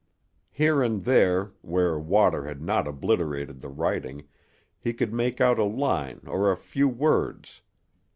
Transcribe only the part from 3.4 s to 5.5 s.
the writing, he could make